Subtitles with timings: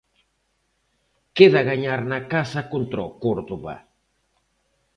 [1.37, 3.75] Queda gañar na casa contra o Córdoba.